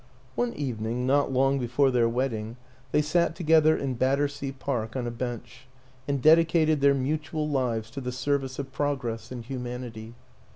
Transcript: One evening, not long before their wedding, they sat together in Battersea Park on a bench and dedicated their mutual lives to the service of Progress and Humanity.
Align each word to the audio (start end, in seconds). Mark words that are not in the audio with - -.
One 0.33 0.53
evening, 0.55 1.05
not 1.05 1.31
long 1.31 1.59
before 1.59 1.91
their 1.91 2.09
wedding, 2.09 2.57
they 2.91 3.03
sat 3.03 3.35
together 3.35 3.77
in 3.77 3.93
Battersea 3.93 4.51
Park 4.51 4.95
on 4.95 5.05
a 5.05 5.11
bench 5.11 5.67
and 6.07 6.19
dedicated 6.23 6.81
their 6.81 6.95
mutual 6.95 7.47
lives 7.47 7.91
to 7.91 8.01
the 8.01 8.11
service 8.11 8.57
of 8.57 8.71
Progress 8.73 9.31
and 9.31 9.45
Humanity. 9.45 10.15